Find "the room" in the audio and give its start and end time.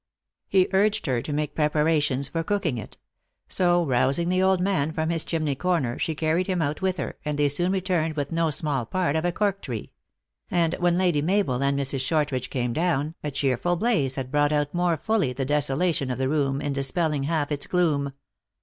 16.17-16.61